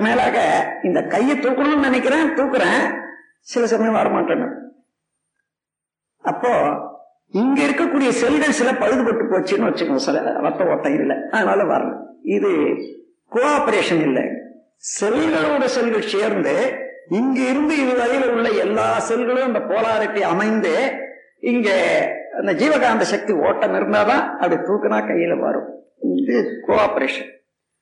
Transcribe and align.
மேலாக 0.00 0.36
இந்த 0.82 1.02
கையை 1.02 1.38
தூக்கணும்னு 1.38 1.78
நினைக்கிறேன் 1.78 2.28
தூக்குறேன். 2.28 2.98
சில 3.40 3.66
சமயம் 3.66 3.94
வரமாட்டேன்னு. 3.94 4.52
அப்போ 6.18 6.72
இங்க 7.28 7.62
இருக்கக்கூடிய 7.62 8.08
செல்கள் 8.08 8.50
சில 8.50 8.72
பழுதுபட்டு 8.72 9.24
போச்சுன்னு 9.30 9.68
வச்சுக்கோங்க 9.68 9.96
சில 9.96 10.20
ரத்த 10.20 10.64
ஓட்டம் 10.64 10.94
இல்லை. 10.94 11.16
அதனால 11.30 11.62
வரல. 11.62 11.92
இது 12.22 12.48
கோஆபரேஷன் 13.30 14.00
இல்லை. 14.00 14.22
செல்களோட 15.00 15.64
செல்கள் 15.64 16.02
சேர்ந்து 16.02 16.76
இங்க 17.08 17.40
இருந்து 17.40 17.76
இதுவரையில் 17.76 18.30
உள்ள 18.30 18.48
எல்லா 18.48 18.98
செல்களும் 18.98 19.46
இந்த 19.46 19.58
போலாரிட்டி 19.58 20.20
அமைந்து 20.20 20.92
இங்க 21.40 21.70
அந்த 22.36 22.52
ஜீவகாந்த 22.52 23.00
சக்தி 23.00 23.32
ஓட்டம் 23.32 23.74
இருந்தாதான் 23.74 24.30
அப்படி 24.30 24.54
தூக்குனா 24.54 24.98
கையில 24.98 25.38
வரும். 25.38 25.68
இது 26.14 26.64
கோஆபரேஷன் 26.66 27.30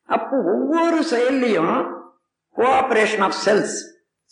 அப்போ 0.04 0.36
ஒவ்வொரு 0.36 1.02
செயல்லையும் 1.02 1.99
கோஆபரேஷன் 2.56 3.20
ஆஃப் 3.20 3.34
செல்ஸ் 3.46 3.76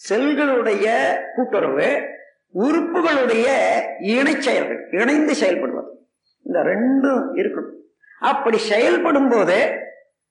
செல்களுடைய 0.08 1.16
கூட்டுறவு 1.34 2.16
உறுப்புகளுடைய 2.54 3.46
இணை 4.00 4.40
செயல்கள் 4.40 4.88
இணைந்து 4.90 5.32
செயல்படுவது. 5.32 5.90
இந்த 6.42 6.60
ரெண்டும் 6.60 7.24
இருக்கணும். 7.34 7.76
அப்படி 8.20 8.58
செயல்படும் 8.58 9.28
போது 9.28 9.72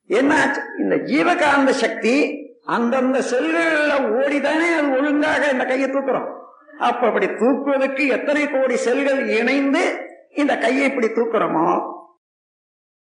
என்ன 0.06 0.58
இந்த 0.80 0.96
ஜீவகாந்த 0.96 1.70
சக்தி 1.70 2.46
அந்தந்த 2.66 3.20
செல்களில் 3.20 4.08
ஓடிதானே 4.18 4.78
அது 4.78 4.92
ஒழுங்காக 4.92 5.48
இந்த 5.48 5.66
கையை 5.66 5.90
தூக்குறோம். 5.90 6.36
அப்ப 6.80 7.08
அப்படி 7.08 7.26
தூக்குவதற்கு 7.26 8.08
எத்தனை 8.08 8.50
கோடி 8.50 8.76
செல்கள் 8.76 9.28
இணைந்து 9.28 10.10
இந்த 10.36 10.58
கையை 10.58 10.86
இப்படி 10.86 11.08
தூக்குறோமோ? 11.08 11.96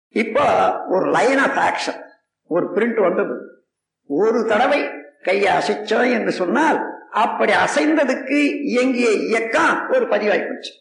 இப்ப 0.08 0.40
ஒரு 0.88 1.10
லைன் 1.10 1.38
ஆஃப் 1.38 1.56
ஆக்ஷன் 1.56 2.00
ஒரு 2.46 2.66
பிரிண்ட் 2.74 3.00
வந்தது. 3.00 3.63
ஒரு 4.06 4.46
தடவை 4.46 4.80
கையை 5.22 5.56
அசைச்சோம் 5.56 6.12
என்று 6.12 6.32
சொன்னால் 6.32 6.78
அப்படி 7.10 7.52
அசைந்ததுக்கு 7.52 8.38
இயங்கிய 8.62 9.10
இயக்கம் 9.10 9.88
ஒரு 9.88 10.08
பதிவாகி 10.08 10.42
போச்சு. 10.42 10.72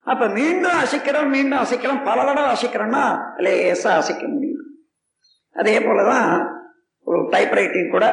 அப்ப 0.00 0.28
மீண்டும் 0.28 0.78
அசைக்கிறோம் 0.82 1.28
மீண்டும் 1.28 1.58
அசைக்கிறோம் 1.58 2.04
பல 2.04 2.24
தடவை 2.24 2.50
அசைக்கிறோம்னா 2.50 3.04
லேசா 3.36 3.90
அசைக்க 4.00 4.28
முடியும். 4.28 4.62
அதே 5.52 5.78
போலதான் 5.78 6.28
ஒரு 7.06 7.22
டைப்ரைட்டிங் 7.22 7.90
கூட 7.90 8.06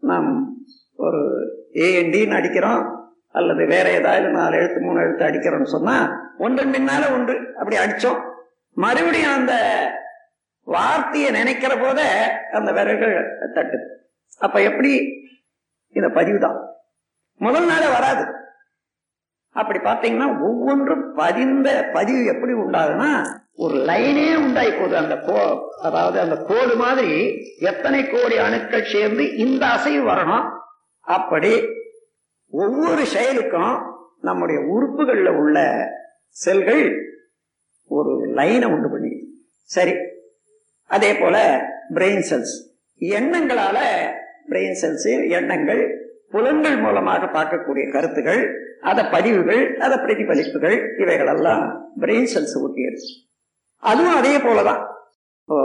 நாம் 0.00 0.28
ஒரு 0.96 1.20
ஏஎன்டின்னு 1.72 2.36
அடிக்கிறோம் 2.36 2.82
அல்லது 3.30 3.66
வேற 3.66 3.90
ஏதாவது 3.90 4.28
நாலு 4.28 4.56
எழுத்து 4.56 4.80
மூணு 4.80 5.00
எழுத்து 5.00 5.24
அடிக்கிறோம்னு 5.24 5.74
சொன்னா 5.76 5.96
ஒன்றன் 6.38 6.70
பின்னால 6.70 7.12
ஒன்று 7.12 7.34
அப்படி 7.56 7.76
அடிச்சோம். 7.76 8.20
மறுபடியும் 8.76 9.34
அந்த 9.34 9.54
வார்த்தையை 10.66 11.30
நினைக்கிற 11.30 11.76
போத 11.78 12.00
அந்த 12.52 12.72
விரல்கள் 12.72 13.16
தட்டுது. 13.56 13.86
அப்ப 14.40 14.60
எப்படி? 14.62 14.92
இந்த 15.90 16.08
பதிவு 16.08 16.38
தான் 16.38 16.58
முதல் 17.40 17.66
நாளே 17.66 17.86
வராது. 17.86 18.24
அப்படி 19.56 19.78
பார்த்தீங்கன்னா 19.78 20.28
ஒவ்வொன்றும் 20.48 21.14
பதிந்த 21.14 21.90
பதிவு 21.92 22.24
எப்படி 22.24 22.52
உண்டாகுதுன்னா 22.52 23.10
ஒரு 23.54 23.76
லைனே 23.76 24.36
உண்டாகி 24.36 24.70
போகுது. 24.70 24.96
அந்த 24.96 25.16
கோ 25.18 25.36
அதாவது 25.82 26.20
அந்த 26.20 26.36
கோடு 26.36 26.76
மாதிரி 26.76 27.12
எத்தனை 27.58 28.08
கோடி 28.08 28.38
அணுக்கள் 28.38 28.82
சேர்ந்து 28.84 29.36
இந்த 29.36 29.66
அசைவு 29.66 30.10
வரணும்? 30.10 30.46
அப்படி 31.00 31.52
ஒவ்வொரு 32.52 33.06
செயலுக்கும் 33.06 33.74
நம்முடைய 34.20 34.60
உறுப்புகளில் 34.60 35.26
உள்ள 35.26 35.58
செல்கள் 36.28 36.84
ஒரு 37.90 38.12
லைனை 38.34 38.64
உண்டு 38.64 38.90
பண்ணி 38.90 39.12
சரி 39.70 39.94
அதே 40.94 41.14
போல 41.14 41.36
பிரெயின் 41.94 42.24
செல்ஸ் 42.30 42.54
எண்ணங்களால 43.00 43.78
பிரெயின் 44.50 44.78
செல்ஸ் 44.82 45.28
எண்ணங்கள் 45.28 45.82
புலன்கள் 46.30 46.76
மூலமாக 46.76 47.24
பார்க்கக்கூடிய 47.26 47.92
கருத்துகள் 47.92 48.42
அத 48.80 49.08
பதிவுகள் 49.08 49.76
அத 49.76 49.96
பிரதிபலிப்புகள் 49.96 50.98
இவைகள் 50.98 51.26
எல்லாம் 51.26 51.94
பிரெயின் 52.00 52.30
செல்ஸ் 52.34 52.56
ஊட்டியது 52.64 53.02
அதுவும் 53.78 54.14
அதே 54.14 54.36
போலதான். 54.36 54.82
இப்போ 55.40 55.56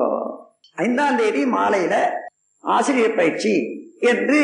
ஐந்தாம் 0.75 1.18
தேதி 1.18 1.45
மாலையில 1.45 1.95
ஆசிரியர் 2.59 3.16
பயிற்சி 3.16 3.53
என்று 4.00 4.39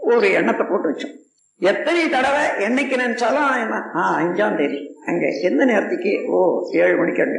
ஒரு 0.00 0.32
எண்ணத்தை 0.32 0.66
போட்டு 0.66 0.88
வச்சோம். 0.90 1.16
எத்தனை 1.60 2.08
தடவை 2.08 2.44
என்னைக்கு 2.66 2.96
நினைச்சாலும் 2.96 3.60
என்ன 3.62 3.82
ஆ 3.96 4.20
அஞ்சாம் 4.20 4.56
தேதி. 4.56 4.96
அங்க 5.06 5.26
எந்த 5.42 5.64
நேரத்துக்கு? 5.64 6.12
ஓ 6.28 6.38
ஏழு 6.72 6.96
மணிக்கு 6.96 7.22
அங்க. 7.22 7.38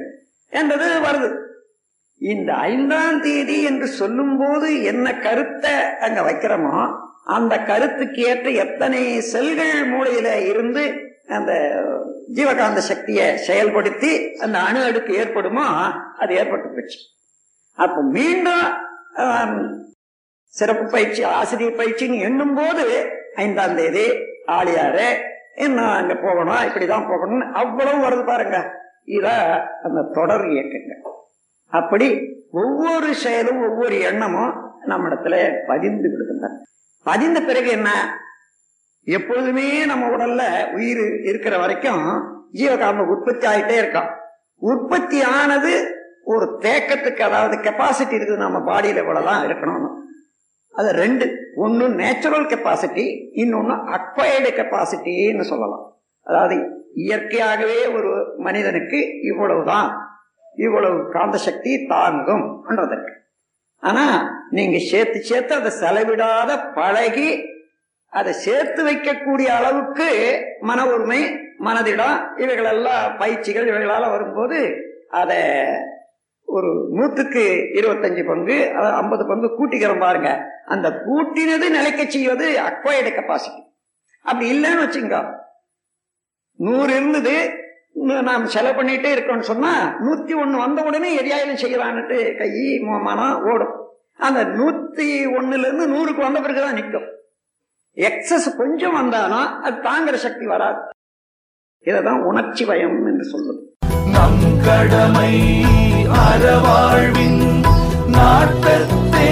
என்றது 0.50 0.88
வருது. 1.00 1.30
இந்த 2.22 2.50
ஐந்தாம் 2.72 3.22
தேதி 3.22 3.56
என்று 3.64 3.88
சொல்லும் 4.00 4.36
போது 4.38 4.68
என்ன 4.84 5.14
கருத்தை 5.18 5.76
அங்க 6.06 6.20
வைக்கிறோமோ 6.22 6.76
அந்த 7.36 7.54
கருத்துக்கு 7.70 8.22
ஏற்ற 8.32 8.50
எத்தனை 8.64 9.02
செல்கள் 9.34 9.76
மூளையில 9.92 10.28
இருந்து 10.50 10.84
அந்த 11.28 11.52
ஜீவகாந்த 12.38 12.82
சக்தியை 12.90 13.28
செயல்படுத்தி 13.48 14.12
அந்த 14.40 14.58
அணு 14.60 14.80
அடுக்கு 14.84 15.14
ஏற்படுமோ 15.14 15.66
அது 16.22 16.32
ஏற்பட்டு 16.34 16.68
போச்சு. 16.70 17.00
அப்ப 17.78 18.02
மீண்டும் 18.18 18.68
சிறப்பு 20.54 20.86
பயிற்சி 20.90 21.22
ஆசிரியர் 21.24 21.80
பயிற்சின்னு 21.82 22.24
எண்ணும் 22.28 22.56
போது 22.56 22.86
ஐந்தாம் 23.36 23.76
தேதி 23.76 24.06
ஆளியாரு 24.58 25.08
இன்னும் 25.56 25.94
அங்க 26.00 26.14
போகணும் 26.26 26.66
இப்படிதான் 26.68 27.10
போகணும்னு 27.12 27.48
அவ்வளவு 27.62 28.06
வருது 28.06 28.26
பாருங்க. 28.26 28.58
இத 29.18 29.28
அந்த 29.84 30.02
தொடர் 30.18 30.46
இயக்கங்கள் 30.54 31.01
அப்படி 31.72 32.36
ஒவ்வொரு 32.52 33.14
செயலும் 33.14 33.70
ஒவ்வொரு 33.70 34.00
எண்ணமும் 34.00 34.54
நம்மிடத்துல 34.88 35.54
பதிந்து 35.68 36.10
விடுகின்றன 36.10 36.50
பதிந்த 37.04 37.42
பிறகு 37.42 37.70
என்ன? 37.70 37.90
எப்பொழுதுமே 39.04 39.86
நம்ம 39.86 40.08
உடல்ல 40.08 40.74
உயிர் 40.74 41.24
இருக்கிற 41.24 41.58
வரைக்கும் 41.58 42.24
ஜீவகாமம் 42.52 43.08
உற்பத்தி 43.08 43.48
ஆகிட்டே 43.48 43.86
இருக்கான் 43.86 44.10
உற்பத்தி 44.56 45.22
ஆனது 45.22 45.96
ஒரு 46.24 46.58
தேக்கத்துக்கு 46.60 47.20
அதாவது 47.20 47.58
கெப்பாசிட்டி 47.58 48.16
இருக்குது 48.16 48.38
நம்ம 48.38 48.60
பாடியில 48.60 48.96
இவ்வளவுதான் 48.96 49.46
இருக்கணும்னு. 49.46 49.90
அது 50.72 50.92
ரெண்டு. 50.92 51.38
ஒன்னு 51.56 51.90
நேச்சுரல் 51.90 52.46
கெப்பாசிட்டி 52.46 53.06
இன்னொன்னு 53.36 53.76
அக்வயர்டு 53.98 54.52
கெப்பாசிட்டின்னு 54.52 55.42
சொல்லலாம். 55.42 56.02
அதாவது 56.22 56.70
இயற்கையாகவே 56.94 57.88
ஒரு 57.88 58.36
மனிதனுக்கு 58.38 59.20
இவ்வளவுதான். 59.22 60.11
இவ்வளவு 60.56 61.10
காந்த 61.12 61.38
சக்தி 61.38 61.86
தாங்கும் 61.86 62.66
என்றதற்கு. 62.70 63.14
ஆனா 63.80 64.04
நீங்க 64.50 64.78
சேர்த்து 64.80 65.24
சேர்த்து 65.24 65.56
அதை 65.56 65.72
செலவிடாத 65.72 66.74
பழகி 66.74 67.30
அதை 68.14 68.34
சேர்த்து 68.34 68.84
வைக்கக்கூடிய 68.84 69.46
அளவுக்கு 69.46 70.08
மன 70.60 70.86
உரிமை 70.86 71.22
மனதிடம் 71.60 72.38
இவைகளெல்லாம் 72.38 73.18
பயிற்சிகள் 73.18 73.66
இவைகளால 73.66 74.10
வரும்போது 74.10 74.60
அதை 75.10 75.40
ஒரு 76.46 76.90
நூற்றுக்கு 76.90 77.44
இருபத்தஞ்சு 77.74 78.26
பங்கு 78.26 78.72
ஐம்பது 78.96 79.28
பங்கு 79.28 79.48
கூட்டிக்கிறோம் 79.48 80.00
பாருங்க. 80.00 80.30
அந்த 80.66 80.90
கூட்டினது 80.90 81.70
நிலைக்க 81.70 82.06
செய்வது 82.06 82.60
அக்வயர்டு 82.60 83.12
கெப்பாசிட்டி 83.12 83.62
அப்படி 84.22 84.52
இல்லைன்னு 84.52 84.84
வச்சுங்க 84.84 85.18
நூறு 86.60 86.96
இருந்தது 86.96 87.61
நாம் 87.94 88.46
செலவு 88.46 88.84
பண்ணிட்டே 88.84 89.12
இருக்கோம்னு 89.16 89.40
சொன்னா 89.40 89.96
நூத்தி 90.00 90.40
ஒன்னு 90.40 90.58
வந்த 90.58 90.84
உடனே 90.84 91.18
எரியாயிரம் 91.18 91.60
செய்யலான்ட்டு 91.62 92.38
கை 92.38 92.80
மனம் 92.80 93.44
ஓடும். 93.44 93.76
அந்த 94.18 94.44
நூத்தி 94.44 95.26
ஒண்ணுல 95.40 95.58
இருந்து 95.58 95.88
நூறுக்கு 95.88 96.20
வந்த 96.20 96.42
பிறகுதான் 96.42 96.74
நிற்கும். 96.74 97.08
எக்ஸஸ் 97.96 98.58
கொஞ்சம் 98.58 98.94
வந்தாலும் 98.94 99.62
அது 99.62 99.76
தாங்குற 99.76 100.14
சக்தி 100.14 100.46
வராது. 100.46 100.80
இததான் 101.86 102.24
உணர்ச்சி 102.24 102.66
பயம் 102.66 103.06
என்று 103.06 103.26
சொல்லுது 103.32 103.60
நம் 104.12 104.62
கடமை 104.66 105.64
அறவாழ்வின் 106.24 107.64
நாட்டத்தே. 108.08 109.30